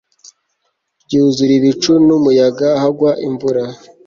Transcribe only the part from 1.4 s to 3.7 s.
ibicu n umuyaga hagwa imvura